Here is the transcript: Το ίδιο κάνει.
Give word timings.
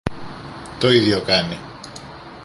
Το 0.79 0.91
ίδιο 0.93 1.21
κάνει. 1.21 1.57